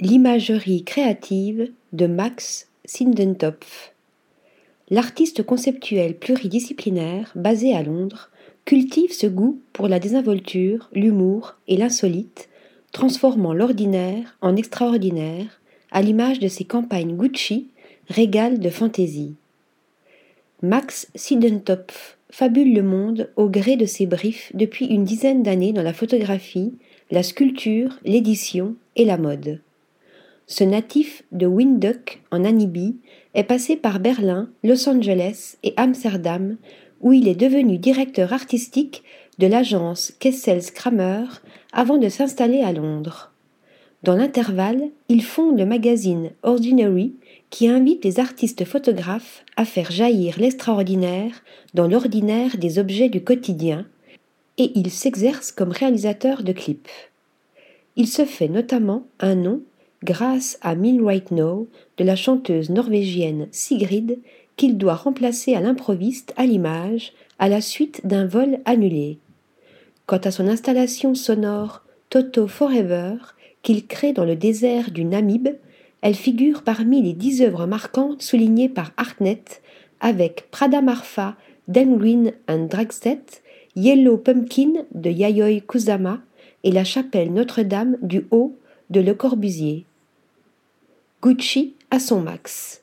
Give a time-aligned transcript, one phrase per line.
[0.00, 3.94] L'imagerie créative de Max Sindentopf.
[4.90, 8.30] L'artiste conceptuel pluridisciplinaire, basé à Londres,
[8.64, 12.48] cultive ce goût pour la désinvolture, l'humour et l'insolite,
[12.90, 15.60] transformant l'ordinaire en extraordinaire,
[15.92, 17.68] à l'image de ses campagnes Gucci,
[18.08, 19.36] régales de fantaisie.
[20.60, 25.84] Max Sidentopf fabule le monde au gré de ses briefs depuis une dizaine d'années dans
[25.84, 26.74] la photographie,
[27.12, 29.60] la sculpture, l'édition et la mode.
[30.46, 32.96] Ce natif de Windhoek en Namibie
[33.32, 36.56] est passé par Berlin, Los Angeles et Amsterdam
[37.00, 39.02] où il est devenu directeur artistique
[39.38, 41.24] de l'agence Kessels Kramer
[41.72, 43.32] avant de s'installer à Londres.
[44.02, 47.14] Dans l'intervalle, il fonde le magazine Ordinary
[47.50, 51.42] qui invite les artistes photographes à faire jaillir l'extraordinaire
[51.72, 53.86] dans l'ordinaire des objets du quotidien
[54.58, 56.88] et il s'exerce comme réalisateur de clips.
[57.96, 59.62] Il se fait notamment un nom
[60.04, 64.18] grâce à Min Right Now de la chanteuse norvégienne Sigrid
[64.56, 69.18] qu'il doit remplacer à l'improviste à l'image à la suite d'un vol annulé.
[70.06, 73.14] Quant à son installation sonore Toto Forever
[73.62, 75.48] qu'il crée dans le désert du Namib,
[76.02, 79.42] elle figure parmi les dix œuvres marquantes soulignées par Artnet
[80.00, 81.34] avec Prada Marfa
[81.66, 83.42] d'Engreen and Dragstedt,
[83.74, 86.20] Yellow Pumpkin de Yayoi Kusama
[86.62, 88.58] et la chapelle Notre-Dame du Haut
[88.90, 89.86] de Le Corbusier.
[91.24, 92.82] Gucci à son max.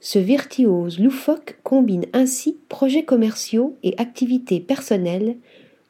[0.00, 5.36] Ce virtuose loufoque combine ainsi projets commerciaux et activités personnelles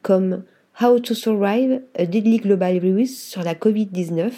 [0.02, 0.42] comme
[0.78, 4.30] How to Survive a Deadly Global Virus sur la Covid-19,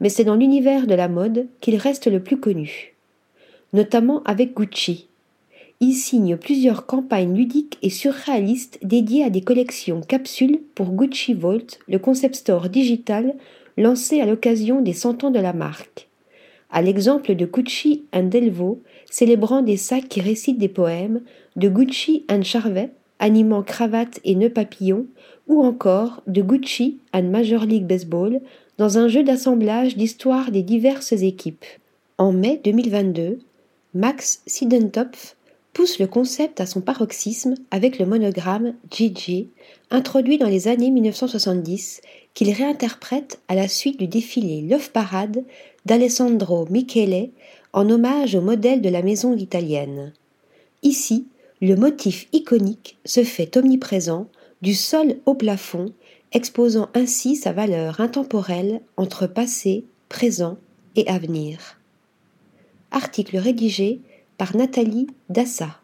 [0.00, 2.94] mais c'est dans l'univers de la mode qu'il reste le plus connu,
[3.72, 5.08] notamment avec Gucci.
[5.80, 11.78] Il signe plusieurs campagnes ludiques et surréalistes dédiées à des collections capsules pour Gucci Vault,
[11.88, 13.34] le concept store digital
[13.78, 16.10] lancé à l'occasion des 100 ans de la marque
[16.74, 21.22] à l'exemple de Gucci and Delvaux, célébrant des sacs qui récitent des poèmes,
[21.54, 22.90] de Gucci and Charvet,
[23.20, 25.06] animant cravate et nœuds papillons,
[25.46, 28.40] ou encore de Gucci and Major League Baseball,
[28.76, 31.64] dans un jeu d'assemblage d'histoires des diverses équipes.
[32.18, 33.38] En mai 2022,
[33.94, 35.36] Max Sidentopf
[35.74, 39.48] pousse le concept à son paroxysme avec le monogramme Gigi,
[39.92, 42.00] introduit dans les années 1970,
[42.34, 45.44] qu'il réinterprète à la suite du défilé Love Parade
[45.86, 47.30] d'Alessandro Michele
[47.72, 50.12] en hommage au modèle de la maison italienne.
[50.82, 51.26] Ici,
[51.60, 54.28] le motif iconique se fait omniprésent
[54.62, 55.92] du sol au plafond,
[56.32, 60.58] exposant ainsi sa valeur intemporelle entre passé, présent
[60.96, 61.78] et avenir.
[62.90, 64.00] Article rédigé
[64.36, 65.80] par Nathalie Dassa.